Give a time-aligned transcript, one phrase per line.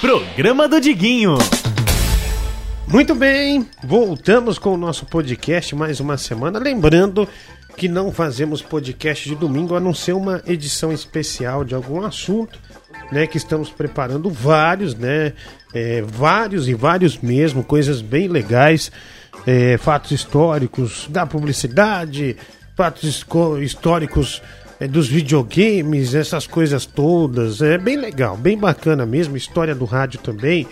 [0.00, 1.36] Programa do Diguinho.
[2.88, 6.58] Muito bem, voltamos com o nosso podcast mais uma semana.
[6.58, 7.28] Lembrando
[7.76, 12.58] que não fazemos podcast de domingo a não ser uma edição especial de algum assunto,
[13.12, 13.26] né?
[13.26, 15.34] Que estamos preparando vários, né?
[15.74, 18.90] É, vários e vários mesmo, coisas bem legais,
[19.46, 22.38] é, fatos históricos da publicidade,
[22.74, 23.26] fatos
[23.62, 24.40] históricos
[24.80, 27.60] é, dos videogames, essas coisas todas.
[27.60, 29.36] É bem legal, bem bacana mesmo.
[29.36, 30.66] História do rádio também,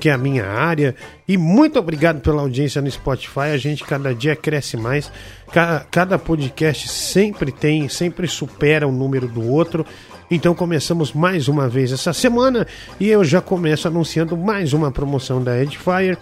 [0.00, 0.96] que é a minha área.
[1.28, 3.52] E muito obrigado pela audiência no Spotify.
[3.54, 5.10] A gente cada dia cresce mais.
[5.52, 9.86] Cada, cada podcast sempre tem, sempre supera o número do outro.
[10.28, 12.66] Então começamos mais uma vez essa semana
[12.98, 16.16] e eu já começo anunciando mais uma promoção da Edifier.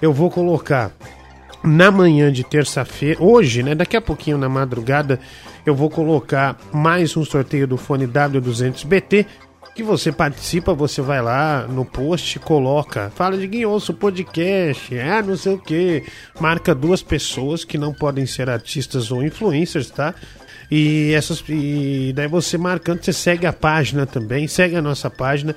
[0.00, 0.90] Eu vou colocar
[1.62, 3.74] na manhã de terça-feira, hoje, né?
[3.74, 5.20] Daqui a pouquinho na madrugada,
[5.64, 9.26] eu vou colocar mais um sorteio do fone W200BT.
[9.74, 14.98] Que você participa, você vai lá no post, coloca, fala de quem ouço o podcast,
[14.98, 16.04] ah, não sei o que,
[16.38, 20.14] marca duas pessoas que não podem ser artistas ou influencers, tá?
[20.70, 25.56] E essas e daí você marcando, você segue a página também, segue a nossa página.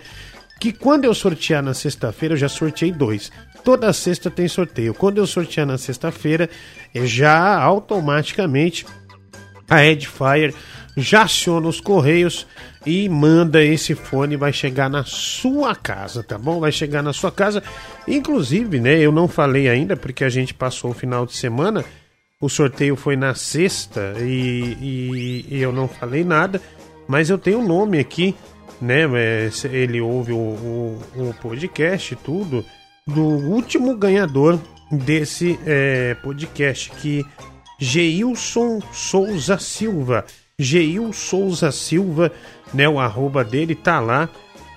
[0.62, 3.30] Que quando eu sortear na sexta-feira, eu já sorteei dois.
[3.66, 4.94] Toda sexta tem sorteio.
[4.94, 6.50] Quando eu sortear na sexta-feira,
[6.94, 8.86] já automaticamente
[9.70, 10.54] a Edifier
[10.98, 12.48] já aciona os correios
[12.86, 16.60] e manda esse fone, vai chegar na sua casa, tá bom?
[16.60, 17.62] Vai chegar na sua casa.
[18.08, 21.84] Inclusive, né, eu não falei ainda porque a gente passou o final de semana.
[22.40, 26.62] O sorteio foi na sexta e, e, e eu não falei nada,
[27.08, 28.36] mas eu tenho o um nome aqui,
[28.80, 29.04] né?
[29.16, 32.64] É, ele ouve o, o, o podcast tudo,
[33.08, 34.60] do último ganhador
[34.92, 37.26] desse é, podcast, que
[37.80, 40.26] Geilson Souza Silva.
[40.58, 42.32] Geil Souza Silva,
[42.74, 42.88] né?
[42.88, 44.30] O arroba dele tá lá.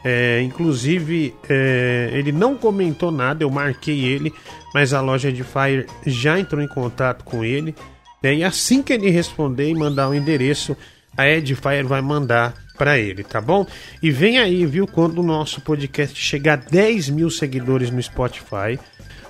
[0.05, 4.33] É, inclusive, é, ele não comentou nada, eu marquei ele,
[4.73, 7.75] mas a loja de Fire já entrou em contato com ele.
[8.23, 10.77] Né, e assim que ele responder e mandar o endereço,
[11.17, 13.67] a Edifier vai mandar para ele, tá bom?
[14.01, 18.79] E vem aí, viu, quando o nosso podcast chegar a 10 mil seguidores no Spotify,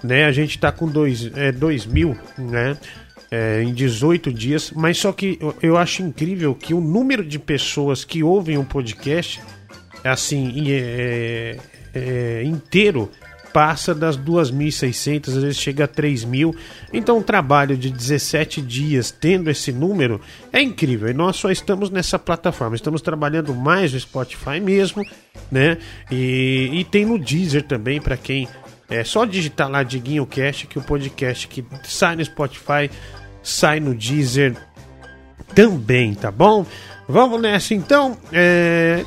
[0.04, 0.26] né?
[0.26, 2.76] A gente tá com 2 é, dois mil, né?
[3.30, 7.38] É, em 18 dias, mas só que eu, eu, acho incrível que o número de
[7.38, 9.40] pessoas que ouvem um podcast,
[10.02, 11.58] assim, é,
[11.94, 13.10] é, inteiro,
[13.52, 16.54] passa das 2.600, às vezes chega a 3.000.
[16.92, 20.20] Então, um trabalho de 17 dias tendo esse número
[20.52, 21.08] é incrível.
[21.08, 22.76] E nós só estamos nessa plataforma.
[22.76, 25.02] Estamos trabalhando mais no Spotify mesmo,
[25.50, 25.78] né?
[26.10, 28.48] E, e tem no Deezer também, para quem.
[28.90, 32.88] É só digitar lá Diguinho Cast, que o podcast que sai no Spotify
[33.48, 34.56] sai no Deezer
[35.54, 36.66] também, tá bom?
[37.08, 38.16] Vamos nessa então.
[38.30, 39.02] É...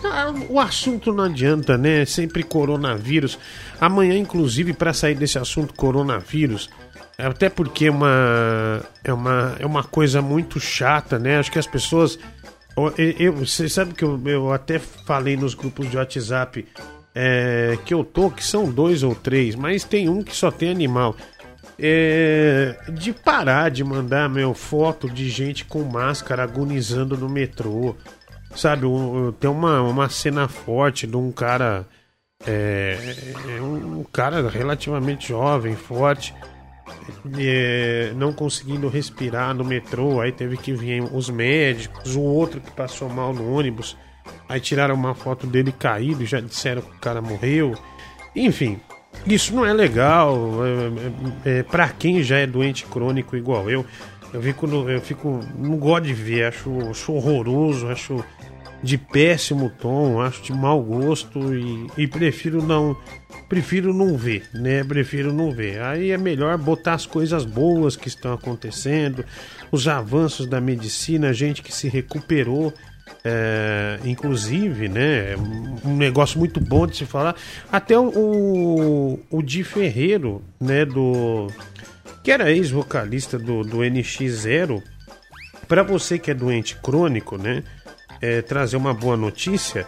[0.50, 2.03] O assunto não adianta, né?
[2.06, 3.38] Sempre coronavírus.
[3.79, 6.69] Amanhã, inclusive, para sair desse assunto coronavírus,
[7.18, 11.38] até porque é uma, é, uma, é uma coisa muito chata, né?
[11.38, 12.18] Acho que as pessoas.
[12.75, 16.66] Eu, eu, você sabe que eu, eu até falei nos grupos de WhatsApp
[17.13, 20.69] é, que eu tô, que são dois ou três, mas tem um que só tem
[20.69, 21.16] animal
[21.80, 27.96] é, de parar de mandar meu foto de gente com máscara agonizando no metrô.
[28.56, 31.86] Sabe, um, tem uma, uma cena forte de um cara.
[32.46, 32.98] É,
[33.58, 36.34] é um cara relativamente jovem, forte,
[37.38, 40.20] é, não conseguindo respirar no metrô.
[40.20, 43.96] Aí teve que vir os médicos, o outro que passou mal no ônibus.
[44.50, 47.76] Aí tiraram uma foto dele caído, já disseram que o cara morreu.
[48.36, 48.80] Enfim,
[49.25, 50.38] isso não é legal.
[51.45, 53.85] É, é, é para quem já é doente crônico igual eu,
[54.33, 58.23] eu fico, eu fico não gosto de ver, acho, acho horroroso, acho
[58.83, 62.97] de péssimo tom, acho de mau gosto e, e, prefiro não
[63.47, 64.81] prefiro não ver, né?
[64.83, 65.81] Prefiro não ver.
[65.81, 69.25] Aí é melhor botar as coisas boas que estão acontecendo,
[69.69, 72.73] os avanços da medicina, gente que se recuperou
[73.23, 75.35] é, inclusive, né?
[75.85, 77.35] Um negócio muito bom de se falar.
[77.72, 80.85] Até o, o Di Ferreiro, né?
[80.85, 81.47] Do.
[82.23, 84.81] Que era ex-vocalista do, do NX0.
[85.67, 87.64] Para você que é doente crônico, né?
[88.22, 89.87] É, trazer uma boa notícia.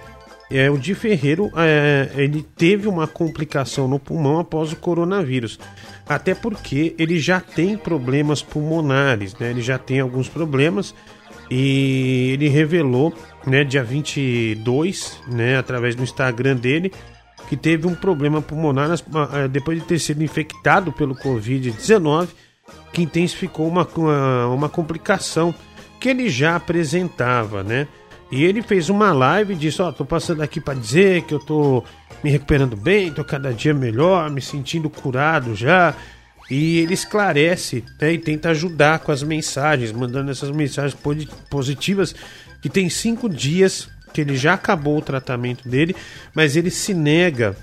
[0.51, 5.59] É, o Di Ferreiro é, ele teve uma complicação no pulmão após o coronavírus.
[6.07, 9.49] Até porque ele já tem problemas pulmonares, né?
[9.49, 10.93] Ele já tem alguns problemas
[11.50, 13.13] e ele revelou,
[13.45, 16.91] né, dia 22, né, através do Instagram dele,
[17.47, 22.30] que teve um problema pulmonar eh, depois de ter sido infectado pelo Covid-19,
[22.91, 25.53] que intensificou uma, uma, uma complicação
[26.00, 27.88] que ele já apresentava, né?
[28.31, 31.33] E ele fez uma live e disse: Ó, oh, tô passando aqui para dizer que
[31.33, 31.83] eu tô
[32.24, 35.94] me recuperando bem, tô cada dia melhor, me sentindo curado já.
[36.55, 40.95] E ele esclarece né, e tenta ajudar com as mensagens, mandando essas mensagens
[41.50, 42.13] positivas,
[42.61, 45.95] que tem cinco dias que ele já acabou o tratamento dele,
[46.31, 47.55] mas ele se nega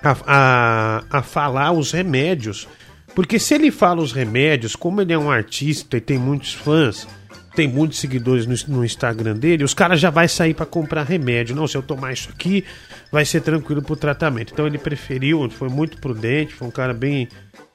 [0.00, 2.68] a, a, a falar os remédios.
[3.16, 7.08] Porque se ele fala os remédios, como ele é um artista e tem muitos fãs,
[7.56, 11.56] tem muitos seguidores no, no Instagram dele, os caras já vai sair para comprar remédio.
[11.56, 12.64] Não, se eu tomar isso aqui,
[13.10, 14.52] vai ser tranquilo pro tratamento.
[14.52, 17.28] Então ele preferiu, foi muito prudente, foi um cara bem,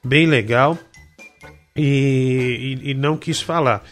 [0.04, 0.78] bem legal
[1.76, 3.82] e, e, e não quis falar.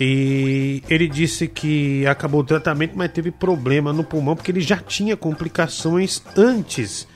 [0.00, 4.76] E ele disse que acabou o tratamento, mas teve problema no pulmão porque ele já
[4.76, 7.06] tinha complicações antes,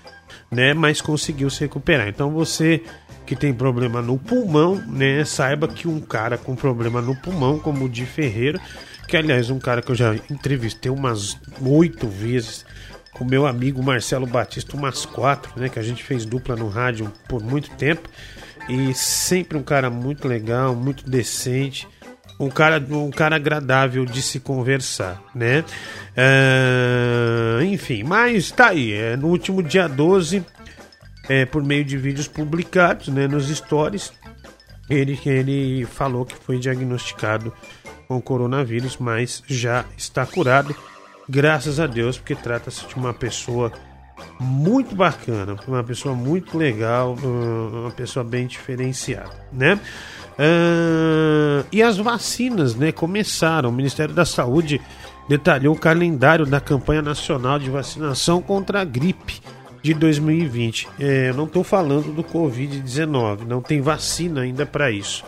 [0.50, 0.72] né?
[0.74, 2.08] Mas conseguiu se recuperar.
[2.08, 2.82] Então você
[3.26, 5.24] que tem problema no pulmão, né?
[5.24, 8.60] Saiba que um cara com problema no pulmão, como o Di Ferreira,
[9.08, 12.64] que aliás um cara que eu já entrevistei umas oito vezes,
[13.12, 15.68] com meu amigo Marcelo Batista, umas quatro, né?
[15.68, 18.08] Que a gente fez dupla no rádio por muito tempo.
[18.68, 21.86] E sempre um cara muito legal, muito decente,
[22.38, 25.64] um cara, um cara agradável de se conversar, né?
[26.16, 28.92] Uh, enfim, mas tá aí.
[28.92, 30.44] É, no último dia 12
[31.28, 34.12] é, por meio de vídeos publicados né, nos stories,
[34.88, 37.52] ele, ele falou que foi diagnosticado
[38.06, 40.74] com coronavírus, mas já está curado,
[41.28, 43.72] graças a Deus, porque trata-se de uma pessoa
[44.40, 49.78] muito bacana, uma pessoa muito legal, uma pessoa bem diferenciada, né?
[50.38, 53.70] Uh, e as vacinas, né, começaram.
[53.70, 54.80] O Ministério da Saúde
[55.28, 59.40] detalhou o calendário da campanha nacional de vacinação contra a gripe
[59.82, 60.88] de 2020.
[60.98, 65.24] É, não estou falando do Covid-19, não tem vacina ainda para isso.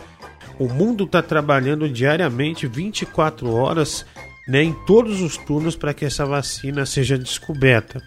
[0.59, 4.05] O mundo está trabalhando diariamente 24 horas
[4.47, 8.01] né, em todos os turnos para que essa vacina seja descoberta.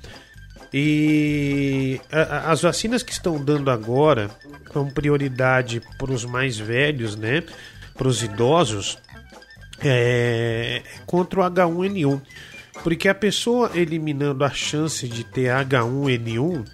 [0.72, 4.30] E a, as vacinas que estão dando agora,
[4.69, 7.42] com prioridade para os mais velhos, né,
[7.94, 8.98] para os idosos,
[9.80, 12.20] é, contra o H1N1.
[12.82, 16.64] Porque a pessoa eliminando a chance de ter H1N1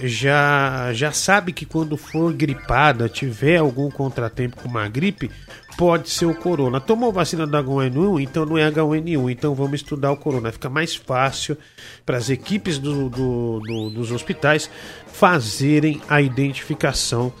[0.00, 5.30] já, já sabe que quando for gripada, tiver algum contratempo com uma gripe,
[5.76, 6.80] pode ser o corona.
[6.80, 10.50] Tomou vacina do H1N1, então não é H1N1, então vamos estudar o corona.
[10.50, 11.56] Fica mais fácil
[12.04, 14.70] para as equipes do, do, do, dos hospitais
[15.06, 17.32] fazerem a identificação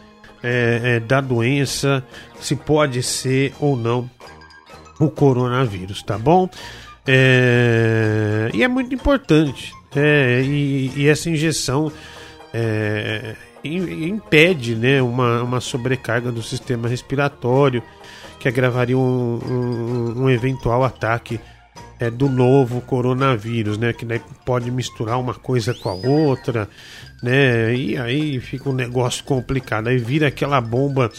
[0.42, 2.04] é, é, da doença,
[2.40, 4.08] se pode ser ou não
[4.98, 6.48] o coronavírus, tá bom?
[7.06, 9.72] É, e é muito importante.
[9.94, 11.90] É, e, e, essa injeção
[12.52, 13.34] é,
[13.64, 17.82] impede né, uma, uma sobrecarga do sistema respiratório
[18.38, 21.40] que agravaria um, um, um eventual ataque
[21.98, 23.92] é, do novo coronavírus, né?
[23.92, 24.06] Que
[24.44, 26.68] pode misturar uma coisa com a outra,
[27.22, 27.74] né?
[27.74, 29.88] E aí fica um negócio complicado.
[29.88, 31.10] Aí vira aquela bomba,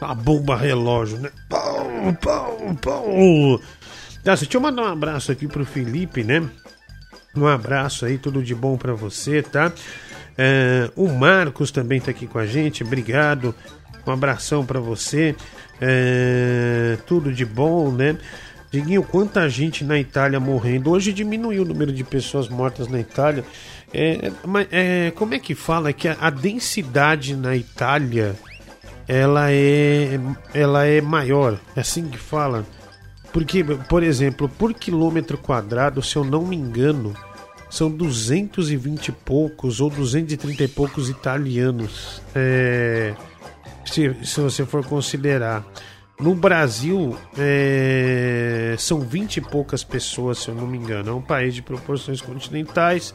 [0.00, 1.30] a bomba relógio, né?
[1.48, 3.58] Pum, pum, pum.
[4.24, 6.48] Tá, deixa eu mandar um abraço aqui pro Felipe, né?
[7.36, 9.72] Um abraço aí, tudo de bom para você, tá?
[10.38, 13.54] É, o Marcos também tá aqui com a gente, obrigado.
[14.06, 15.34] Um abração para você.
[15.80, 18.16] É, tudo de bom, né?
[18.70, 20.90] Diguinho, quanta gente na Itália morrendo.
[20.90, 23.44] Hoje diminuiu o número de pessoas mortas na Itália.
[23.92, 25.92] É, mas, é, como é que fala?
[25.92, 28.34] Que a, a densidade na Itália
[29.08, 30.18] ela é,
[30.52, 31.58] ela é maior.
[31.74, 32.66] É assim que fala.
[33.32, 37.14] Porque, por exemplo, por quilômetro quadrado, se eu não me engano,
[37.68, 42.20] são 220 e poucos ou 230 e poucos italianos.
[42.34, 43.14] É,
[43.86, 45.64] se, se você for considerar.
[46.18, 51.10] No Brasil, é, são 20 e poucas pessoas, se eu não me engano.
[51.10, 53.12] É um país de proporções continentais.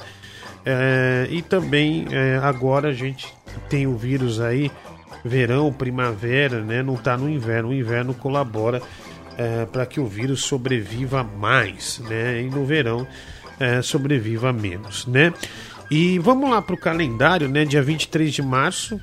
[0.63, 3.33] É, e também é, agora a gente
[3.67, 4.71] tem o vírus aí,
[5.25, 6.83] verão, primavera, né?
[6.83, 7.69] Não está no inverno.
[7.69, 8.81] O inverno colabora
[9.37, 12.41] é, para que o vírus sobreviva mais, né?
[12.41, 13.07] E no verão
[13.59, 15.33] é, sobreviva menos, né?
[15.89, 17.65] E vamos lá para o calendário, né?
[17.65, 18.99] Dia 23 de março,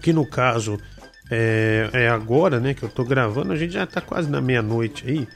[0.00, 0.78] que no caso
[1.30, 2.74] é, é agora, né?
[2.74, 5.28] Que eu estou gravando, a gente já está quase na meia-noite aí.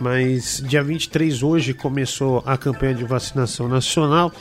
[0.00, 4.32] Mas dia 23 hoje começou a campanha de vacinação nacional.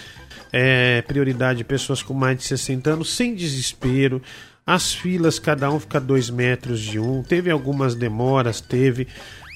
[0.53, 4.21] É, prioridade pessoas com mais de 60 anos, sem desespero.
[4.65, 7.23] As filas, cada um fica dois metros de um.
[7.23, 9.07] Teve algumas demoras, teve,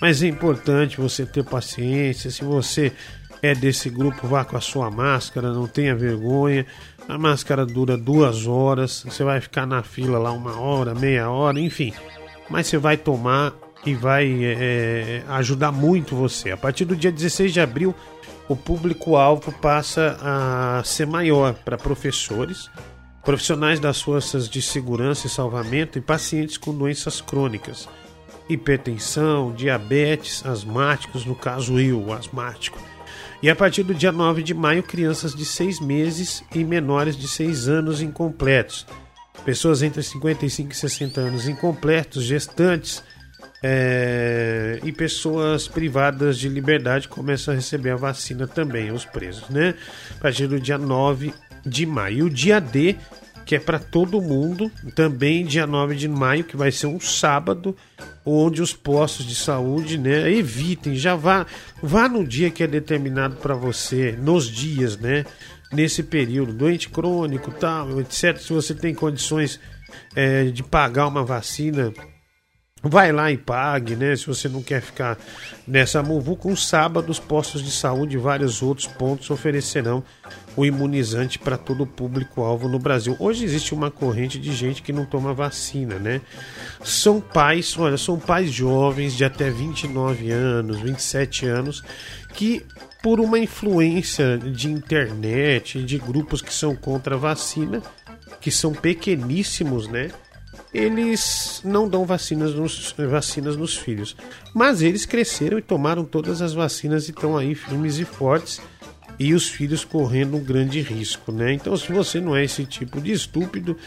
[0.02, 2.32] mas é importante você ter paciência.
[2.32, 2.94] Se você
[3.42, 6.66] é desse grupo, vá com a sua máscara, não tenha vergonha.
[7.08, 11.60] A máscara dura duas horas, você vai ficar na fila lá uma hora, meia hora,
[11.60, 11.94] enfim.
[12.50, 13.54] Mas você vai tomar
[13.86, 16.52] e vai é, ajudar muito você.
[16.52, 17.96] A partir do dia 16 de abril
[18.52, 22.70] o público-alvo passa a ser maior para professores,
[23.24, 27.88] profissionais das forças de segurança e salvamento e pacientes com doenças crônicas,
[28.50, 32.78] hipertensão, diabetes, asmáticos, no caso eu, asmático.
[33.42, 37.28] E a partir do dia 9 de maio, crianças de 6 meses e menores de
[37.28, 38.86] 6 anos incompletos.
[39.44, 43.04] Pessoas entre 55 e 60 anos incompletos, gestantes,
[43.64, 49.76] é, e pessoas privadas de liberdade começam a receber a vacina também, os presos, né?
[50.18, 51.34] A partir do dia 9
[51.66, 52.26] de maio.
[52.26, 52.96] O dia D,
[53.52, 57.76] que é para todo mundo, também dia 9 de maio, que vai ser um sábado,
[58.26, 61.46] onde os postos de saúde, né, evitem, já vá,
[61.84, 65.26] vá no dia que é determinado para você, nos dias, né,
[65.70, 68.38] nesse período, doente crônico, tal, etc.
[68.38, 69.60] Se você tem condições
[70.16, 71.92] é, de pagar uma vacina
[72.84, 74.16] vai lá e pague, né?
[74.16, 75.18] Se você não quer ficar
[75.68, 80.04] nessa muvuca, um sábado os postos de saúde e vários outros pontos oferecerão
[80.56, 83.16] o imunizante para todo o público-alvo no Brasil.
[83.20, 86.22] Hoje existe uma corrente de gente que não toma vacina, né?
[86.84, 91.84] São pais, olha, são pais jovens de até 29 anos, 27 anos,
[92.34, 92.66] que
[93.02, 97.82] por uma influência de internet, de grupos que são contra a vacina,
[98.40, 100.10] que são pequeníssimos, né?
[100.74, 104.16] Eles não dão vacinas nos, vacinas nos filhos.
[104.54, 108.62] Mas eles cresceram e tomaram todas as vacinas e estão aí firmes e fortes.
[109.20, 111.54] E os filhos correndo um grande risco, né?
[111.54, 113.78] Então, se você não é esse tipo de estúpido,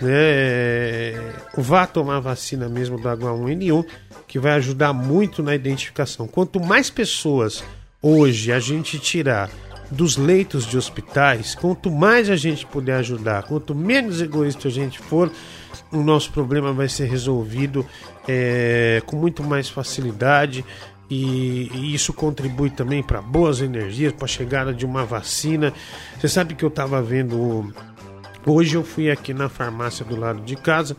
[0.00, 1.12] né,
[1.56, 3.84] vá tomar vacina mesmo do H1N1,
[4.26, 6.26] que vai ajudar muito na identificação.
[6.26, 7.64] Quanto mais pessoas
[8.00, 9.50] hoje a gente tirar
[9.90, 14.98] dos leitos de hospitais, quanto mais a gente puder ajudar, quanto menos egoísta a gente
[14.98, 15.32] for,
[15.90, 17.86] o nosso problema vai ser resolvido
[18.26, 20.64] é, com muito mais facilidade.
[21.10, 25.72] E, e isso contribui também para boas energias, para a chegada de uma vacina.
[26.18, 27.72] Você sabe que eu estava vendo.
[28.44, 30.96] Hoje eu fui aqui na farmácia do lado de casa,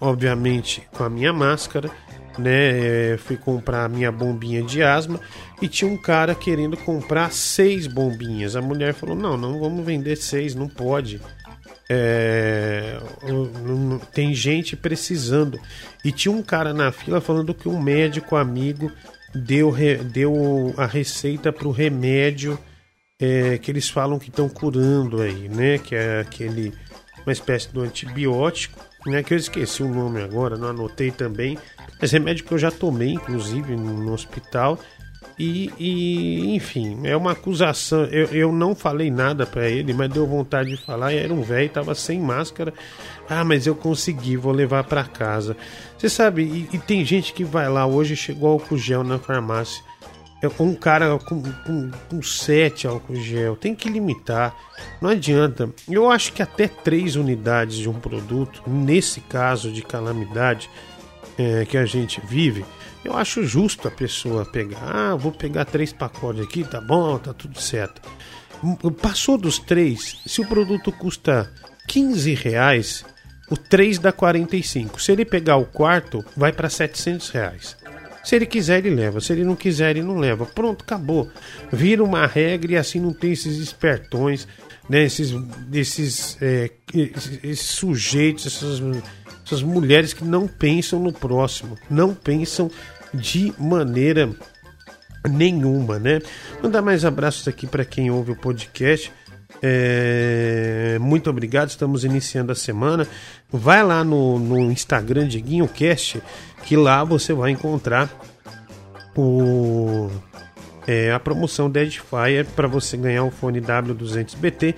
[0.00, 1.90] obviamente com a minha máscara,
[2.38, 3.12] né?
[3.12, 5.20] É, fui comprar a minha bombinha de asma
[5.60, 8.56] e tinha um cara querendo comprar seis bombinhas.
[8.56, 11.20] A mulher falou: Não, não vamos vender seis, não pode.
[11.88, 12.98] É,
[14.12, 15.60] tem gente precisando.
[16.04, 18.90] E tinha um cara na fila falando que um médico amigo
[19.34, 19.74] deu,
[20.10, 22.58] deu a receita para o remédio
[23.22, 25.78] é, que eles falam que estão curando aí, né?
[25.78, 26.72] Que é aquele
[27.24, 29.22] uma espécie de antibiótico, né?
[29.22, 31.56] Que eu esqueci o nome agora, não anotei também.
[32.00, 34.76] Mas remédio que eu já tomei, inclusive, no hospital.
[35.38, 38.04] E, e, enfim, é uma acusação.
[38.04, 41.12] Eu, eu não falei nada para ele, mas deu vontade de falar.
[41.12, 42.72] Era um velho, tava sem máscara.
[43.28, 45.56] Ah, mas eu consegui, vou levar para casa.
[45.96, 49.82] Você sabe, e, e, tem gente que vai lá hoje chegou álcool gel na farmácia.
[50.42, 53.56] É um cara com, com, com sete álcool gel.
[53.56, 54.54] Tem que limitar.
[55.00, 55.70] Não adianta.
[55.88, 60.68] Eu acho que até três unidades de um produto, nesse caso de calamidade
[61.38, 62.64] é, que a gente vive
[63.04, 64.80] eu acho justo a pessoa pegar.
[64.82, 68.00] Ah, vou pegar três pacotes aqui, tá bom, tá tudo certo.
[69.00, 71.50] Passou dos três, se o produto custa
[71.88, 73.04] 15 reais,
[73.50, 75.02] o 3 dá 45.
[75.02, 77.76] Se ele pegar o quarto, vai para 700 reais.
[78.24, 79.20] Se ele quiser, ele leva.
[79.20, 80.46] Se ele não quiser, ele não leva.
[80.46, 81.28] Pronto, acabou.
[81.72, 84.46] Vira uma regra e assim não tem esses espertões,
[84.88, 85.02] né?
[85.02, 85.34] esses,
[85.72, 86.70] esses, é,
[87.42, 88.80] esses sujeitos, essas
[89.44, 92.70] essas mulheres que não pensam no próximo, não pensam
[93.12, 94.30] de maneira
[95.28, 96.20] nenhuma, né?
[96.62, 99.12] Mandar mais abraços aqui para quem ouve o podcast.
[99.62, 103.06] É, muito obrigado, estamos iniciando a semana.
[103.50, 106.22] Vai lá no, no Instagram de GuinhoCast,
[106.64, 108.10] que lá você vai encontrar
[109.16, 110.10] o,
[110.86, 114.74] é, a promoção Deadfire para você ganhar o fone W200BT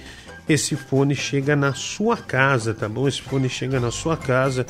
[0.48, 3.08] esse fone chega na sua casa, tá bom?
[3.08, 4.66] Esse fone chega na sua casa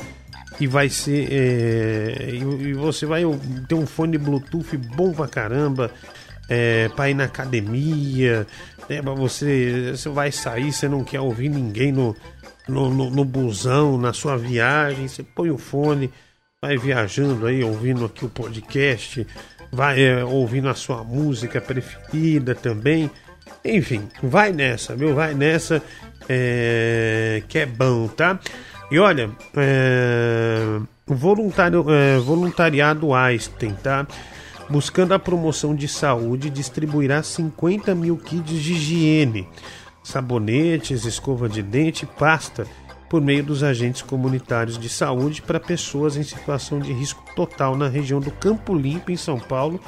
[0.59, 1.27] e vai ser.
[1.31, 3.23] É, e, você vai
[3.67, 5.91] ter um fone Bluetooth bom pra caramba.
[6.47, 8.45] É, para ir na academia,
[8.87, 12.15] né, pra você, você vai sair, você não quer ouvir ninguém no,
[12.67, 16.11] no, no, no busão, na sua viagem, você põe o fone,
[16.61, 19.25] vai viajando aí, ouvindo aqui o podcast,
[19.71, 23.09] vai é, ouvindo a sua música preferida também.
[23.63, 25.15] Enfim, vai nessa, viu?
[25.15, 25.81] Vai nessa,
[26.29, 28.39] é, que é bom, tá?
[28.91, 34.07] E olha, é, voluntário, é, voluntariado Einstein, tá?
[34.69, 39.47] Buscando a promoção de saúde, distribuirá 50 mil kits de higiene,
[40.03, 42.65] sabonetes, escova de dente, pasta
[43.09, 47.87] por meio dos agentes comunitários de saúde para pessoas em situação de risco total na
[47.87, 49.79] região do Campo Limpo, em São Paulo,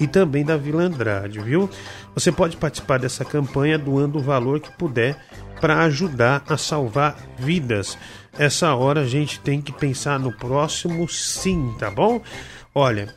[0.00, 1.70] e também da Vila Andrade, viu?
[2.14, 5.16] Você pode participar dessa campanha doando o valor que puder
[5.60, 7.96] para ajudar a salvar vidas.
[8.38, 12.20] Essa hora a gente tem que pensar no próximo sim, tá bom?
[12.74, 13.08] Olha,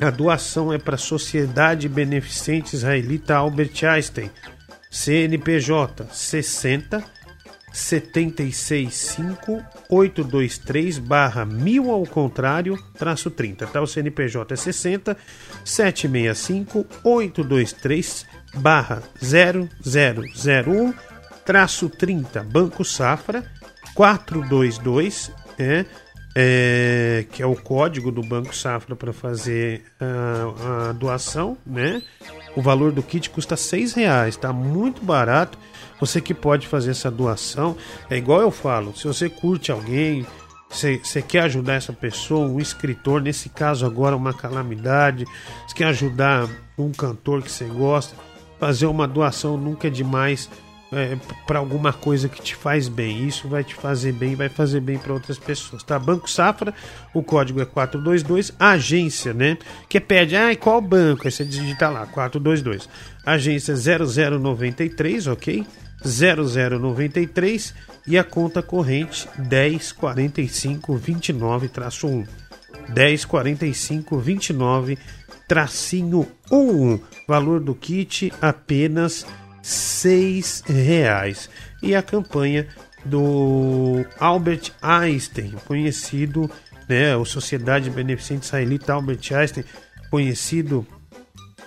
[0.00, 4.30] a doação é para a Sociedade Beneficente Israelita Albert Einstein,
[4.90, 7.04] CNPJ 60
[7.72, 13.80] 765 823 barra 1000 ao contrário, traço 30, tá?
[13.80, 15.16] O CNPJ é 60
[15.64, 20.92] 765 823 barra 0001
[21.44, 23.44] traço 30, Banco Safra
[23.94, 25.84] 422, é,
[26.34, 32.02] é, que é o código do Banco Safra para fazer a, a, doação, né?
[32.56, 35.58] O valor do kit custa seis reais, tá muito barato.
[36.00, 37.76] Você que pode fazer essa doação,
[38.10, 40.26] é igual eu falo, se você curte alguém,
[40.68, 45.24] você quer ajudar essa pessoa, um escritor, nesse caso agora uma calamidade,
[45.66, 48.16] você quer ajudar um cantor que você gosta,
[48.58, 50.48] fazer uma doação nunca é demais
[50.92, 53.26] é, para alguma coisa que te faz bem.
[53.26, 55.98] Isso vai te fazer bem, vai fazer bem para outras pessoas, tá?
[55.98, 56.74] Banco Safra,
[57.14, 59.56] o código é 422, agência, né?
[59.88, 61.26] Que pede, ah, qual banco?
[61.26, 62.88] Aí você digita lá, 422.
[63.24, 65.66] Agência 0093, ok?
[66.04, 67.74] 0093
[68.06, 71.70] e a conta corrente 1045 29
[72.04, 72.24] 1
[72.92, 74.98] 1045 29
[75.46, 79.24] tracinho 11 valor do kit apenas
[79.62, 81.48] seis reais
[81.82, 82.66] e a campanha
[83.04, 86.50] do Albert Einstein conhecido
[86.88, 89.64] né o Sociedade Beneficente Israelita Albert Einstein
[90.10, 90.86] conhecido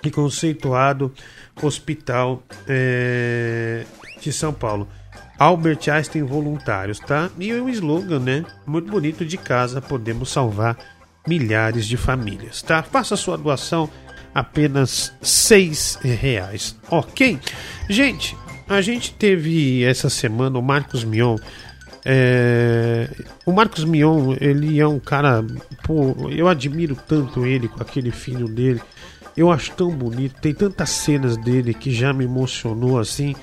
[0.03, 1.11] e conceituado
[1.61, 3.85] hospital é,
[4.21, 4.87] de São Paulo.
[5.37, 7.29] Albert Einstein Voluntários, tá?
[7.37, 8.45] E o slogan, né?
[8.65, 10.77] Muito bonito de casa, podemos salvar
[11.27, 12.83] milhares de famílias, tá?
[12.83, 13.89] Faça sua doação
[14.35, 17.39] apenas seis reais, ok?
[17.89, 18.37] Gente,
[18.69, 21.37] a gente teve essa semana o Marcos Mion.
[22.03, 23.09] É...
[23.45, 25.43] O Marcos Mion, ele é um cara,
[25.83, 28.81] pô, eu admiro tanto ele com aquele filho dele.
[29.35, 33.33] Eu acho tão bonito, tem tantas cenas dele que já me emocionou assim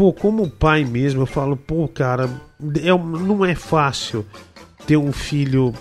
[0.00, 2.26] pô, como pai mesmo, eu falo, pô, cara,
[2.82, 4.24] é, não é fácil
[4.86, 5.74] ter um filho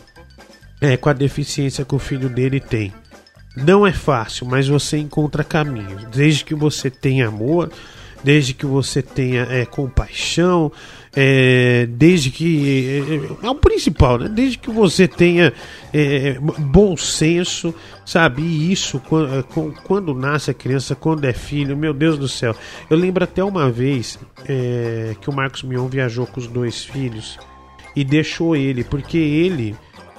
[0.81, 2.93] é, com a deficiência que o filho dele tem.
[3.65, 6.06] Não é fácil, mas você encontra caminhos.
[6.06, 7.72] Desde que você tenha amor,
[8.24, 10.72] desde que você tenha é, compaixão,
[11.15, 13.04] é, desde que.
[13.41, 14.30] É, é, o principal, né?
[14.30, 15.54] Desde que você tenha
[16.60, 17.74] bom senso,
[18.06, 18.41] sabe?
[18.41, 19.43] E isso, quando,
[19.84, 22.56] quando, nasce a criança, quando é filho, meu Deus do céu.
[22.89, 24.19] Eu lembro até uma vez
[25.22, 27.39] que o Marcos Mion viajou com os dois filhos
[27.95, 29.76] e deixou ele, porque ele.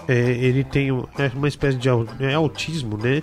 [0.08, 3.22] É, ele tem uma espécie de autismo, né?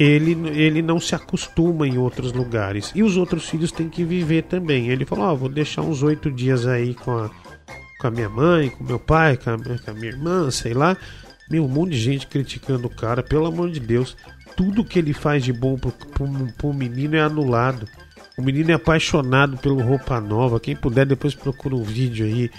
[0.00, 2.90] ele, ele não se acostuma em outros lugares.
[2.94, 4.88] E os outros filhos têm que viver também.
[4.88, 7.30] Ele falou: oh, vou deixar uns oito dias aí com a,
[8.00, 10.96] com a minha mãe, com meu pai, com a, com a minha irmã, sei lá.
[11.50, 14.16] Meu, um monte de gente criticando o cara, pelo amor de Deus.
[14.56, 17.86] Tudo que ele faz de bom pro, pro, pro menino é anulado.
[18.38, 20.58] O menino é apaixonado pelo roupa nova.
[20.58, 22.50] Quem puder, depois procura um vídeo aí.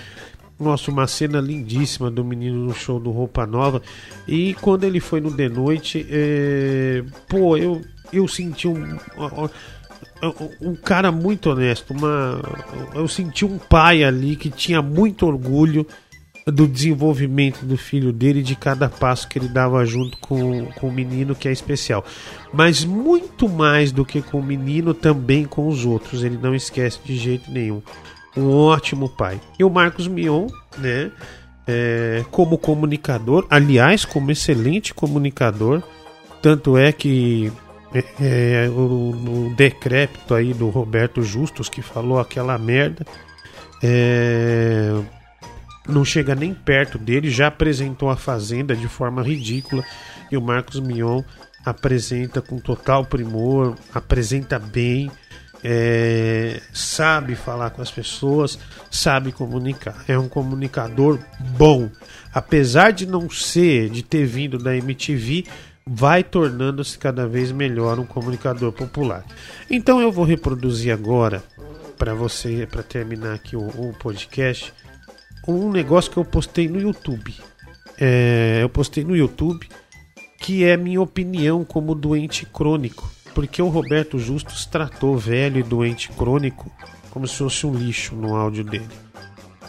[0.62, 3.82] Nossa, uma cena lindíssima do menino no show do Roupa Nova.
[4.28, 7.04] E quando ele foi no The Noite, é...
[7.28, 7.82] pô, eu,
[8.14, 8.98] eu senti um,
[10.62, 11.92] um cara muito honesto.
[11.94, 12.40] Uma,
[12.94, 15.88] eu senti um pai ali que tinha muito orgulho
[16.46, 20.92] do desenvolvimento do filho dele, de cada passo que ele dava junto com, com o
[20.92, 22.06] menino, que é especial.
[22.54, 26.24] Mas muito mais do que com o menino, também com os outros.
[26.24, 27.82] Ele não esquece de jeito nenhum
[28.36, 29.40] um ótimo pai.
[29.58, 31.12] E o Marcos Mion, né?
[31.68, 35.84] É, como comunicador, aliás, como excelente comunicador,
[36.42, 37.52] tanto é que
[37.94, 43.06] é, é, o, o decrépito aí do Roberto Justus que falou aquela merda
[43.84, 44.92] é,
[45.88, 49.84] não chega nem perto dele, já apresentou a Fazenda de forma ridícula
[50.32, 51.22] e o Marcos Mion
[51.66, 55.12] apresenta com total primor, apresenta bem,
[55.64, 58.58] é, sabe falar com as pessoas,
[58.90, 60.04] sabe comunicar.
[60.08, 61.20] É um comunicador
[61.58, 61.90] bom.
[62.34, 65.46] Apesar de não ser, de ter vindo da MTV,
[65.86, 69.26] vai tornando-se cada vez melhor um comunicador popular.
[69.70, 71.44] Então eu vou reproduzir agora
[71.98, 74.74] para você, para terminar aqui o, o, podcast,
[75.48, 77.36] um negócio que eu postei no YouTube.
[78.00, 79.68] É, eu postei no YouTube
[80.40, 86.10] que é minha opinião como doente crônico porque o Roberto Justus tratou velho e doente
[86.10, 86.72] crônico
[87.12, 88.90] como se fosse um lixo no áudio dele.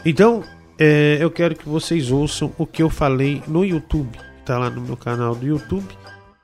[0.04, 0.42] Então,
[0.78, 4.18] é, eu quero que vocês ouçam o que eu falei no YouTube.
[4.44, 5.86] Tá lá no meu canal do YouTube,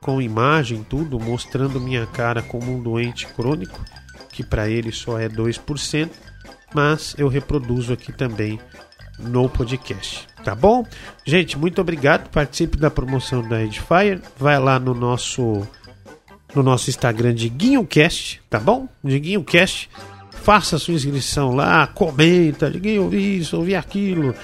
[0.01, 3.81] com imagem, tudo, mostrando minha cara como um doente crônico,
[4.31, 6.11] que para ele só é 2%,
[6.75, 8.61] mas eu reproduzo aqui também
[9.19, 10.85] no podcast, tá bom?
[11.25, 12.29] Gente, muito obrigado.
[12.31, 14.21] Participe da promoção da Edifier.
[14.39, 15.67] Vai lá no nosso
[16.59, 18.89] no nosso Instagram de GuinhoCast, tá bom?
[19.03, 19.89] De GuinhoCast.
[20.43, 24.35] Faça sua inscrição lá, comenta, Diguinho, ouvi isso, ouvi aquilo.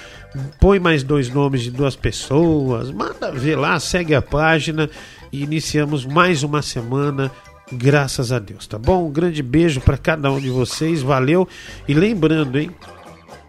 [0.59, 4.89] Põe mais dois nomes de duas pessoas, manda ver lá, segue a página
[5.31, 7.31] e iniciamos mais uma semana
[7.71, 9.07] graças a Deus, tá bom?
[9.07, 11.47] Um grande beijo para cada um de vocês, valeu.
[11.87, 12.69] E lembrando, hein?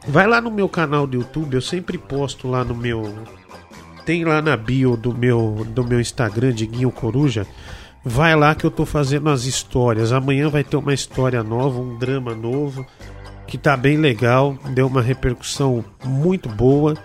[0.09, 3.13] Vai lá no meu canal do YouTube, eu sempre posto lá no meu
[4.07, 7.45] tem lá na bio do meu do meu Instagram de Guinho Coruja
[8.09, 10.13] Vai lá que eu tô fazendo as histórias.
[10.13, 12.87] Amanhã vai ter uma história nova, um drama novo,
[13.49, 16.97] que tá bem legal, deu uma repercussão muito boa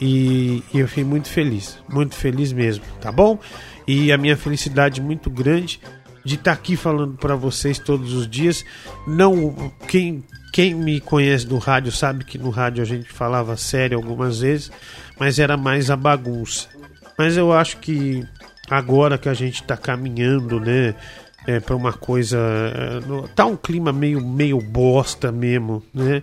[0.00, 3.40] e, e eu fiquei muito feliz, muito feliz mesmo, tá bom?
[3.88, 5.80] E a minha felicidade muito grande
[6.24, 8.64] de estar tá aqui falando para vocês todos os dias.
[9.04, 13.98] Não, quem quem me conhece do rádio sabe que no rádio a gente falava sério
[13.98, 14.70] algumas vezes,
[15.18, 16.68] mas era mais a bagunça.
[17.18, 18.24] Mas eu acho que
[18.70, 20.94] agora que a gente está caminhando, né?
[21.46, 22.38] É, para uma coisa.
[22.38, 26.22] É, tá um clima meio, meio bosta mesmo, né?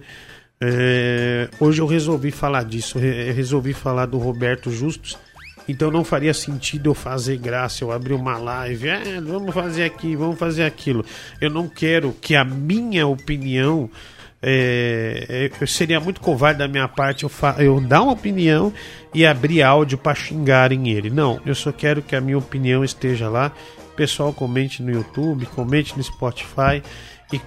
[0.62, 5.18] É, hoje eu resolvi falar disso, resolvi falar do Roberto Justus.
[5.68, 10.16] Então não faria sentido eu fazer graça, eu abrir uma live, é, vamos fazer aqui,
[10.16, 11.06] vamos fazer aquilo.
[11.40, 13.90] Eu não quero que a minha opinião
[14.46, 18.74] é, é, seria muito covarde da minha parte eu, eu dar uma opinião
[19.14, 21.10] e abrir áudio para xingarem ele.
[21.10, 23.54] Não, eu só quero que a minha opinião esteja lá.
[23.96, 26.84] Pessoal, comente no YouTube, comente no Spotify
[27.32, 27.40] e,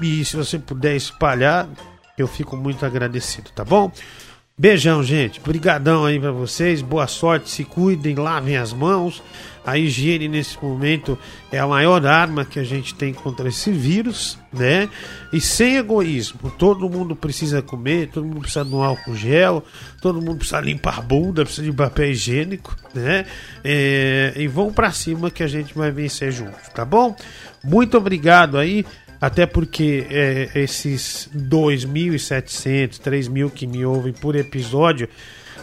[0.00, 1.68] e se você puder espalhar,
[2.18, 3.92] eu fico muito agradecido, tá bom?
[4.60, 5.40] Beijão, gente.
[5.40, 6.82] Obrigadão aí para vocês.
[6.82, 9.22] Boa sorte, se cuidem, lavem as mãos.
[9.64, 11.18] A higiene nesse momento
[11.50, 14.90] é a maior arma que a gente tem contra esse vírus, né?
[15.32, 16.50] E sem egoísmo.
[16.58, 19.64] Todo mundo precisa comer, todo mundo precisa de um álcool gel,
[19.98, 23.24] todo mundo precisa limpar a bunda, precisa de papel higiênico, né?
[23.64, 27.16] É, e vão para cima que a gente vai vencer juntos, tá bom?
[27.64, 28.84] Muito obrigado aí.
[29.20, 35.08] Até porque é, esses 2.700, 3.000 que me ouvem por episódio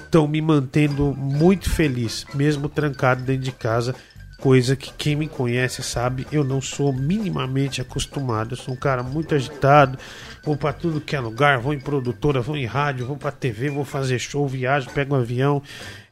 [0.05, 3.95] estão me mantendo muito feliz, mesmo trancado dentro de casa.
[4.37, 8.53] Coisa que quem me conhece sabe, eu não sou minimamente acostumado.
[8.53, 9.97] Eu sou um cara muito agitado,
[10.43, 13.71] vou para tudo que é lugar, vou em produtora, vou em rádio, vou para TV,
[13.71, 15.63] vou fazer show, viajo, pego um avião.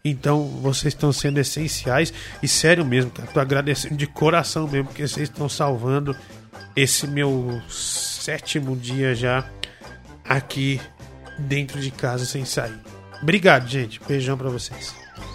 [0.03, 5.29] Então vocês estão sendo essenciais e sério mesmo, tô agradecendo de coração mesmo, porque vocês
[5.29, 6.15] estão salvando
[6.75, 9.45] esse meu sétimo dia já
[10.23, 10.79] aqui
[11.37, 12.79] dentro de casa sem sair.
[13.21, 13.99] Obrigado, gente.
[14.07, 14.93] Beijão para vocês.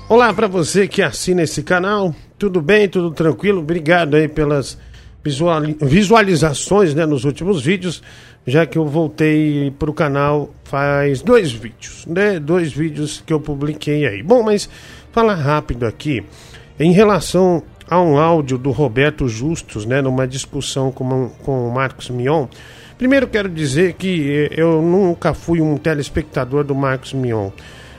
[0.09, 2.14] Olá para você que assina esse canal.
[2.38, 2.88] Tudo bem?
[2.88, 3.61] Tudo tranquilo?
[3.61, 4.76] Obrigado aí pelas
[5.22, 8.02] visualizações né, nos últimos vídeos,
[8.46, 12.40] já que eu voltei para o canal faz dois vídeos, né?
[12.40, 14.22] Dois vídeos que eu publiquei aí.
[14.22, 14.68] Bom, mas
[15.12, 16.24] falar rápido aqui
[16.78, 22.09] em relação há um áudio do Roberto Justus, né, numa discussão com, com o Marcos
[22.09, 22.46] Mion.
[22.96, 27.50] Primeiro quero dizer que eu nunca fui um telespectador do Marcos Mion,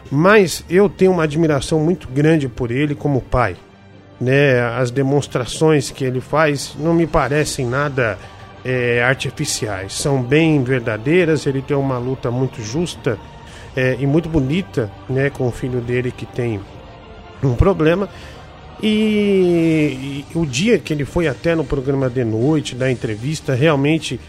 [0.10, 3.58] mas eu tenho uma admiração muito grande por ele como pai.
[4.20, 8.20] Né, as demonstrações que ele faz não me parecem nada
[8.64, 11.48] é, artificiais, são bem verdadeiras.
[11.48, 13.18] Ele tem uma luta muito justa
[13.76, 16.62] é, e muito bonita né, com o filho dele que tem
[17.44, 18.08] um problema
[18.82, 24.20] e, e, o dia que ele foi até no programa de noite, da entrevista, realmente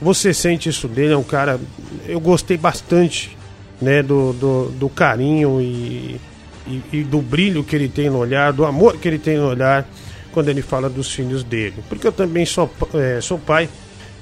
[0.00, 1.14] você sente isso dele.
[1.14, 1.58] É um cara.
[2.06, 3.36] Eu gostei bastante
[3.80, 6.20] né, do, do, do carinho e,
[6.66, 9.48] e, e, do brilho que ele tem no olhar, do amor que ele tem no
[9.48, 9.88] olhar
[10.32, 11.76] quando ele fala dos filhos dele.
[11.88, 13.68] Porque eu também sou, é, sou pai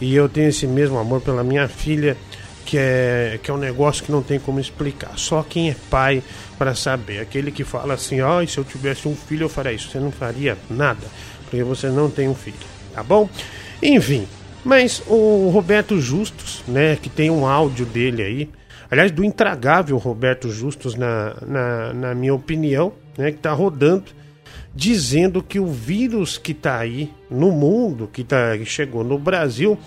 [0.00, 2.16] e eu tenho esse mesmo amor pela minha filha
[2.64, 5.12] que é, que é um negócio que não tem como explicar.
[5.16, 6.22] Só quem é pai
[6.58, 7.20] para saber.
[7.20, 9.90] Aquele que fala assim, ó, oh, se eu tivesse um filho eu faria isso.
[9.90, 11.06] Você não faria nada,
[11.44, 12.56] porque você não tem um filho,
[12.94, 13.28] tá bom?
[13.82, 14.26] Enfim,
[14.64, 18.50] mas o Roberto Justus, né, que tem um áudio dele aí,
[18.90, 24.04] aliás, do intragável Roberto Justus, na, na, na minha opinião, né, que tá rodando,
[24.74, 29.78] dizendo que o vírus que tá aí no mundo, que, tá, que chegou no Brasil,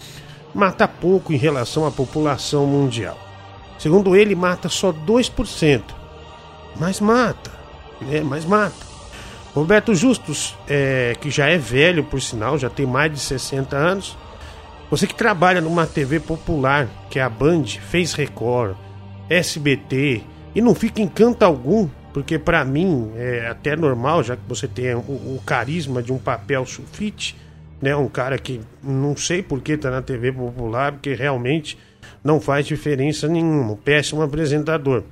[0.53, 3.17] mata pouco em relação à população mundial.
[3.77, 5.83] Segundo ele, mata só 2%.
[6.79, 7.51] Mas mata,
[8.01, 8.21] né?
[8.21, 8.87] Mas mata.
[9.53, 14.17] Roberto Justus, é, que já é velho, por sinal, já tem mais de 60 anos.
[14.89, 18.75] Você que trabalha numa TV popular, que é a Band, fez Record,
[19.29, 20.23] SBT,
[20.55, 24.95] E não fica encanto algum, porque para mim é até normal, já que você tem
[24.95, 27.35] o, o carisma de um papel sulfite,
[27.81, 27.95] né?
[27.95, 31.77] Um cara que não sei por que tá na TV popular, porque realmente
[32.23, 33.73] não faz diferença nenhuma.
[33.73, 35.03] Um péssimo apresentador.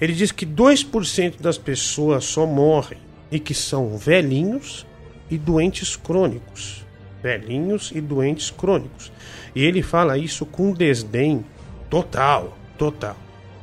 [0.00, 2.98] Ele diz que 2% das pessoas só morrem
[3.30, 4.86] e que são velhinhos
[5.30, 6.84] e doentes crônicos.
[7.22, 9.12] Velhinhos e doentes crônicos.
[9.54, 11.44] E ele fala isso com desdém
[11.90, 13.16] total, total.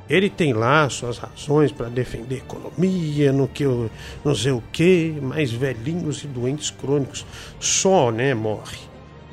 [0.09, 3.89] Ele tem lá suas razões para defender economia, no que eu
[4.23, 7.25] não sei o que, mas velhinhos e doentes crônicos
[7.59, 8.77] só, né, morre.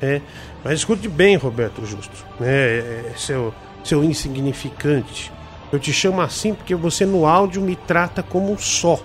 [0.01, 0.21] É.
[0.63, 3.53] Mas escute bem, Roberto Justo, né, é, seu,
[3.85, 5.31] seu insignificante.
[5.71, 8.99] Eu te chamo assim porque você no áudio me trata como só,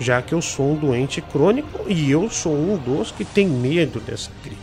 [0.00, 4.00] já que eu sou um doente crônico e eu sou um dos que tem medo
[4.00, 4.60] dessa gripe.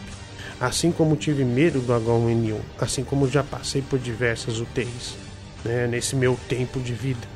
[0.59, 5.28] Assim como tive medo do H1N1, assim como já passei por diversas UTIs
[5.63, 7.27] né, nesse meu tempo de vida.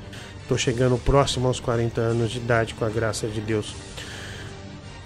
[0.42, 3.74] Estou chegando próximo aos 40 anos de idade, com a graça de Deus.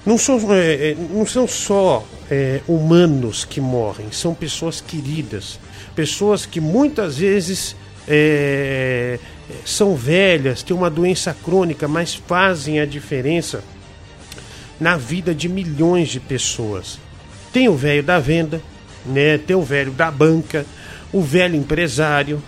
[0.06, 5.60] Não são, é, é, não são só é, humanos que morrem, são pessoas queridas,
[5.96, 7.76] pessoas que muitas vezes
[8.08, 9.20] é,
[9.66, 13.64] são velhas, têm uma doença crônica, mas fazem a diferença
[14.80, 17.00] na vida de milhões de pessoas.
[17.52, 18.62] Tem o velho da venda,
[19.06, 19.38] né?
[19.38, 20.66] tem o velho da banca,
[21.12, 22.42] o velho empresário,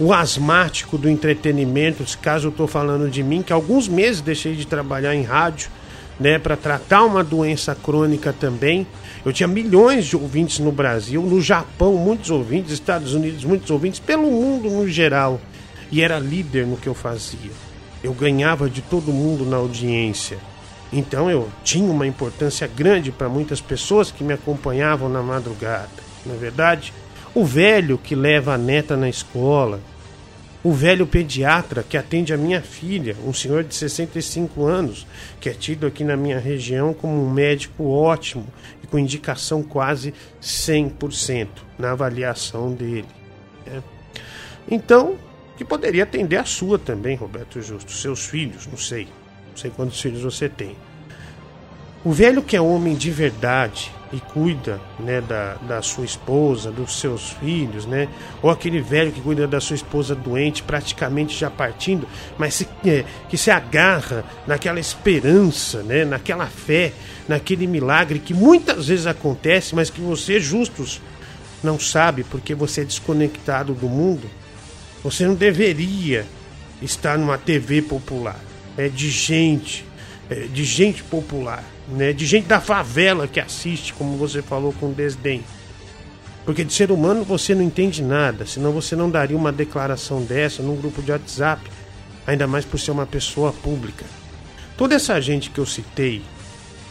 [0.00, 4.66] o asmático do entretenimento, caso eu estou falando de mim, que alguns meses deixei de
[4.66, 5.70] trabalhar em rádio,
[6.20, 8.86] né, para tratar uma doença crônica também.
[9.24, 14.00] Eu tinha milhões de ouvintes no Brasil, no Japão, muitos ouvintes, Estados Unidos, muitos ouvintes,
[14.00, 15.40] pelo mundo no geral.
[15.90, 17.50] E era líder no que eu fazia.
[18.02, 20.38] Eu ganhava de todo mundo na audiência.
[20.92, 25.88] Então eu tinha uma importância grande para muitas pessoas que me acompanhavam na madrugada.
[26.24, 26.92] Não é verdade?
[27.38, 29.80] O velho que leva a neta na escola,
[30.60, 35.06] o velho pediatra que atende a minha filha, um senhor de 65 anos,
[35.40, 38.44] que é tido aqui na minha região como um médico ótimo
[38.82, 41.46] e com indicação quase 100%
[41.78, 43.06] na avaliação dele.
[43.64, 43.84] Né?
[44.68, 45.14] Então,
[45.56, 49.06] que poderia atender a sua também, Roberto Justo, seus filhos, não sei,
[49.50, 50.74] não sei quantos filhos você tem.
[52.04, 56.98] O velho que é homem de verdade, e cuida né, da, da sua esposa, dos
[56.98, 58.08] seus filhos, né?
[58.42, 63.04] Ou aquele velho que cuida da sua esposa doente, praticamente já partindo, mas se, é,
[63.28, 66.04] que se agarra naquela esperança, né?
[66.04, 66.92] naquela fé,
[67.28, 71.00] naquele milagre que muitas vezes acontece, mas que você, justos,
[71.62, 74.28] não sabe porque você é desconectado do mundo.
[75.02, 76.26] Você não deveria
[76.80, 78.38] estar numa TV popular,
[78.76, 79.84] é de gente,
[80.30, 84.92] é, de gente popular né, de gente da favela que assiste, como você falou com
[84.92, 85.42] desdém.
[86.44, 90.62] Porque de ser humano você não entende nada, senão você não daria uma declaração dessa
[90.62, 91.62] num grupo de WhatsApp,
[92.26, 94.04] ainda mais por ser uma pessoa pública.
[94.76, 96.22] Toda essa gente que eu citei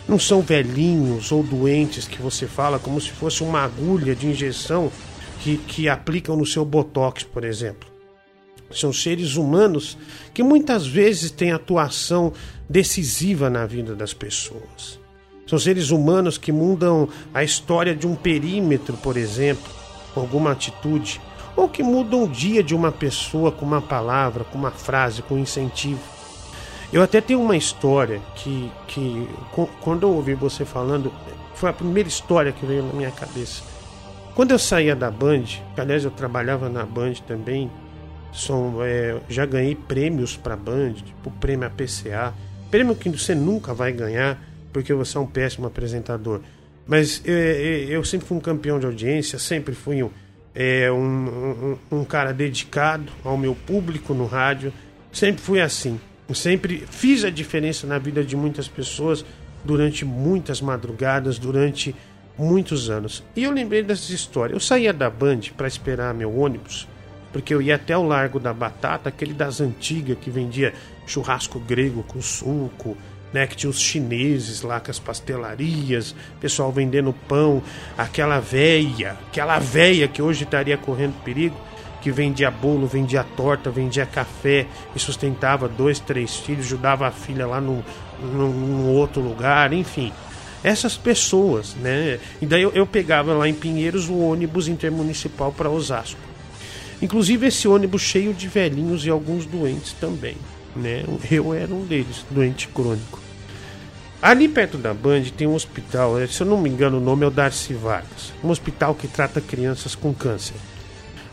[0.07, 4.91] não são velhinhos ou doentes que você fala como se fosse uma agulha de injeção
[5.41, 7.96] que, que aplicam no seu botox, por exemplo.
[8.71, 9.97] São seres humanos
[10.33, 12.33] que muitas vezes têm atuação
[12.69, 14.99] decisiva na vida das pessoas.
[15.47, 19.71] São seres humanos que mudam a história de um perímetro, por exemplo,
[20.13, 21.21] com alguma atitude,
[21.55, 25.35] ou que mudam o dia de uma pessoa com uma palavra, com uma frase, com
[25.35, 26.01] um incentivo.
[26.91, 29.27] Eu até tenho uma história que, que
[29.81, 31.11] quando eu ouvi você falando,
[31.55, 33.63] foi a primeira história que veio na minha cabeça.
[34.35, 37.71] Quando eu saía da Band, aliás eu trabalhava na Band também,
[38.33, 42.33] são, é, já ganhei prêmios para Band, tipo prêmio APCA,
[42.69, 46.41] prêmio que você nunca vai ganhar porque você é um péssimo apresentador.
[46.85, 50.09] Mas é, é, eu sempre fui um campeão de audiência, sempre fui um,
[50.53, 54.71] é, um, um, um cara dedicado ao meu público no rádio,
[55.11, 55.99] sempre fui assim.
[56.33, 59.25] sempre fiz a diferença na vida de muitas pessoas
[59.63, 61.95] durante muitas madrugadas, durante
[62.37, 63.23] muitos anos.
[63.35, 64.53] E eu lembrei dessa história.
[64.53, 66.87] Eu saía da Band para esperar meu ônibus
[67.37, 70.73] porque eu ia até o Largo da Batata, aquele das antigas que vendia
[71.05, 72.97] churrasco grego com suco,
[73.31, 77.61] né, que tinha os chineses lá com as pastelarias, pessoal vendendo pão,
[77.95, 81.55] aquela véia, aquela véia que hoje estaria correndo perigo,
[82.01, 87.45] que vendia bolo, vendia torta, vendia café e sustentava dois, três filhos, ajudava a filha
[87.45, 87.83] lá num,
[88.19, 90.11] num outro lugar, enfim.
[90.63, 92.19] Essas pessoas, né?
[92.41, 96.26] E daí eu, eu pegava lá em Pinheiros o ônibus intermunicipal para Osasco.
[97.01, 100.35] Inclusive esse ônibus cheio de velhinhos e alguns doentes também.
[100.75, 101.03] Né?
[101.29, 103.19] Eu era um deles, doente crônico.
[104.19, 107.23] Ali perto da Band tem um hospital, eh, se eu não me engano o nome
[107.23, 110.55] é o Darcy Vargas, um hospital que trata crianças com câncer.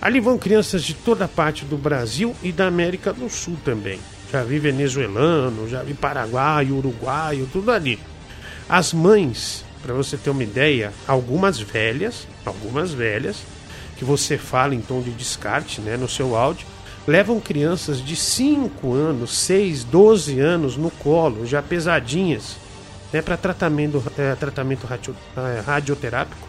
[0.03, 3.99] Ali vão crianças de toda parte do Brasil e da América do Sul também.
[4.31, 7.99] Já vi venezuelano, já vi paraguaio, uruguaio, tudo ali.
[8.69, 13.39] As mães, para você ter uma ideia, algumas velhas, algumas velhas,
[13.97, 16.67] que você fala em tom de descarte, né, no seu áudio,
[17.07, 22.57] levam crianças de 5 anos, 6, 12 anos no colo, já pesadinhas,
[23.13, 26.49] né, para tratamento, é, tratamento radio, é, radioterápico,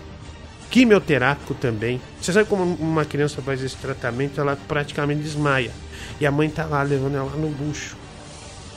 [0.69, 2.01] quimioterápico também.
[2.19, 4.41] Você sabe como uma criança faz esse tratamento?
[4.41, 5.71] Ela praticamente desmaia.
[6.19, 7.95] E a mãe tá lá levando ela no bucho.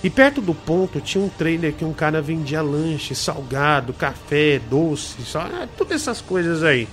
[0.03, 5.23] E perto do ponto tinha um trailer que um cara vendia lanche, salgado, café, doce,
[5.23, 6.87] só, é, todas essas coisas aí.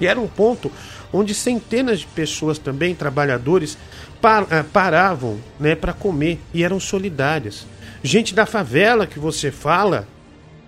[0.00, 0.70] E era um ponto
[1.12, 3.78] onde centenas de pessoas também, trabalhadores,
[4.20, 7.66] par, eh, paravam né, para comer e eram solidárias.
[8.02, 10.06] Gente da favela que você fala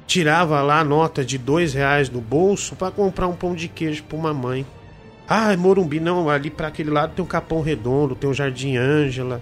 [0.07, 4.03] tirava lá a nota de dois reais do bolso para comprar um pão de queijo
[4.03, 4.67] para uma mãe.
[5.29, 8.77] Ah, Morumbi, não, ali para aquele lado tem um Capão Redondo, tem o um Jardim
[8.77, 9.41] Ângela.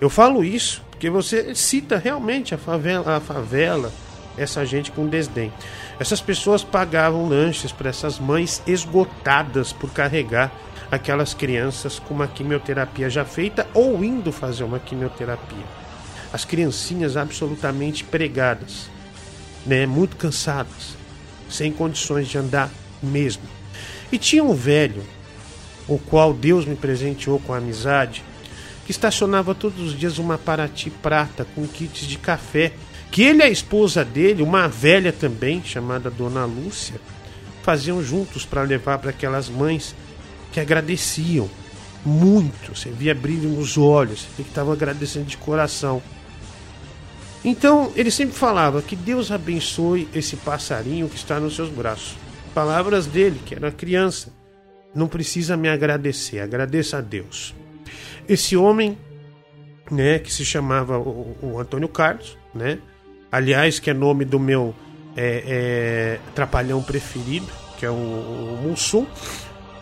[0.00, 3.92] Eu falo isso porque você cita realmente a favela, a favela,
[4.36, 5.52] essa gente com desdém.
[6.02, 10.50] Essas pessoas pagavam lanches para essas mães esgotadas por carregar
[10.90, 15.64] aquelas crianças com uma quimioterapia já feita ou indo fazer uma quimioterapia.
[16.32, 18.90] As criancinhas absolutamente pregadas,
[19.64, 20.96] né, muito cansadas,
[21.48, 22.68] sem condições de andar
[23.00, 23.44] mesmo.
[24.10, 25.04] E tinha um velho,
[25.86, 28.24] o qual Deus me presenteou com amizade,
[28.84, 32.72] que estacionava todos os dias uma Paraty prata com kits de café
[33.12, 36.98] que ele e a esposa dele, uma velha também, chamada Dona Lúcia,
[37.62, 39.94] faziam juntos para levar para aquelas mães
[40.50, 41.48] que agradeciam
[42.06, 42.74] muito.
[42.74, 46.02] Você via brilho nos olhos, você que estavam agradecendo de coração.
[47.44, 52.16] Então ele sempre falava que Deus abençoe esse passarinho que está nos seus braços.
[52.54, 54.32] Palavras dele, que era criança.
[54.94, 57.54] Não precisa me agradecer, agradeça a Deus.
[58.26, 58.96] Esse homem,
[59.90, 62.78] né, que se chamava o, o Antônio Carlos, né,
[63.32, 64.74] aliás, que é nome do meu
[65.16, 69.06] é, é, trapalhão preferido, que é o, o Mussum.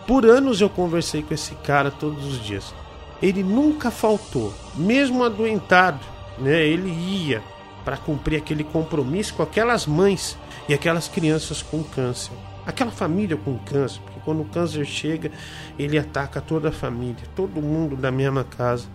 [0.07, 2.73] Por anos eu conversei com esse cara todos os dias.
[3.21, 5.99] Ele nunca faltou, mesmo adoentado,
[6.39, 6.65] né?
[6.65, 7.43] Ele ia
[7.85, 10.37] para cumprir aquele compromisso com aquelas mães
[10.67, 12.31] e aquelas crianças com câncer.
[12.65, 15.31] Aquela família com câncer, porque quando o câncer chega,
[15.77, 18.87] ele ataca toda a família, todo mundo da mesma casa.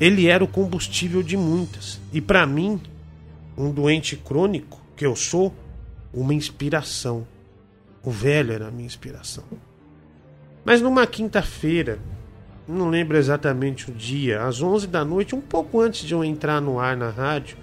[0.00, 2.00] Ele era o combustível de muitas.
[2.12, 2.80] E para mim,
[3.58, 5.52] um doente crônico que eu sou,
[6.14, 7.26] uma inspiração.
[8.02, 9.44] O velho era a minha inspiração.
[10.64, 11.98] Mas numa quinta-feira,
[12.66, 16.60] não lembro exatamente o dia, às 11 da noite, um pouco antes de eu entrar
[16.60, 17.56] no ar na rádio,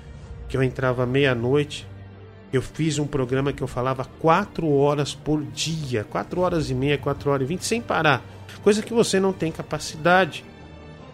[0.49, 1.87] que eu entrava meia-noite,
[2.51, 6.97] eu fiz um programa que eu falava quatro horas por dia, quatro horas e meia,
[6.97, 8.23] quatro horas e vinte, sem parar.
[8.63, 10.43] Coisa que você não tem capacidade,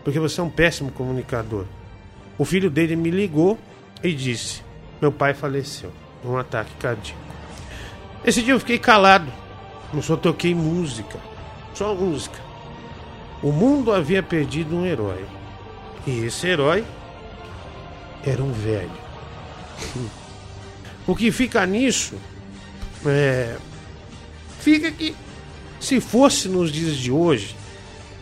[0.04, 1.66] porque você é um péssimo comunicador.
[2.38, 3.58] O filho dele me ligou
[4.04, 4.64] e disse:
[5.02, 5.92] meu pai faleceu
[6.24, 7.20] num ataque cardíaco.
[8.24, 9.32] Esse dia eu fiquei calado,
[9.92, 11.18] não só toquei música,
[11.74, 12.40] só música.
[13.42, 15.26] O mundo havia perdido um herói.
[16.06, 16.86] E esse herói
[18.24, 18.92] era um velho.
[21.08, 22.16] O que fica nisso
[23.06, 23.56] é.
[24.60, 25.16] Fica que,
[25.80, 27.56] se fosse nos dias de hoje,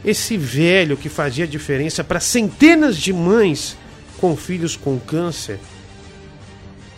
[0.05, 3.75] esse velho que fazia diferença para centenas de mães
[4.21, 5.59] com filhos com câncer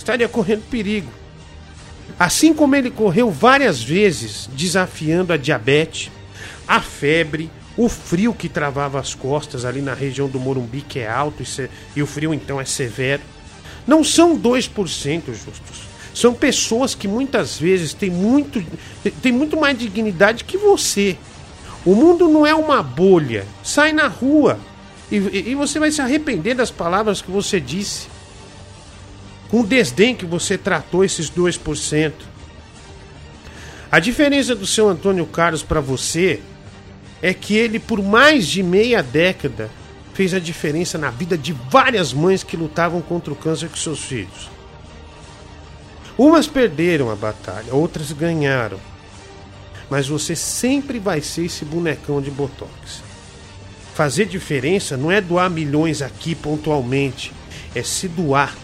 [0.01, 1.11] estaria correndo perigo.
[2.19, 6.11] Assim como ele correu várias vezes desafiando a diabetes,
[6.67, 11.09] a febre, o frio que travava as costas ali na região do Morumbi, que é
[11.09, 13.21] alto e, e o frio então é severo.
[13.87, 15.91] Não são 2% justos.
[16.13, 18.63] São pessoas que muitas vezes têm muito,
[19.21, 21.17] têm muito mais dignidade que você.
[21.85, 23.45] O mundo não é uma bolha.
[23.63, 24.59] Sai na rua
[25.09, 28.10] e, e você vai se arrepender das palavras que você disse
[29.51, 32.13] com o desdém que você tratou esses 2%.
[33.91, 36.39] A diferença do seu Antônio Carlos para você
[37.21, 39.69] é que ele, por mais de meia década,
[40.13, 43.99] fez a diferença na vida de várias mães que lutavam contra o câncer com seus
[43.99, 44.49] filhos.
[46.17, 48.79] Umas perderam a batalha, outras ganharam.
[49.89, 53.03] Mas você sempre vai ser esse bonecão de botox.
[53.93, 57.33] Fazer diferença não é doar milhões aqui pontualmente,
[57.75, 58.55] é se doar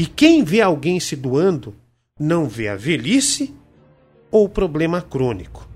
[0.00, 1.76] e quem vê alguém se doando
[2.18, 3.54] não vê a velhice
[4.30, 5.68] ou o problema crônico,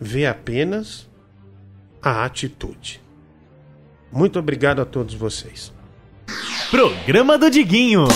[0.00, 1.08] vê apenas
[2.02, 3.00] a atitude.
[4.10, 5.72] Muito obrigado a todos vocês.
[6.68, 8.08] Programa do Diguinho.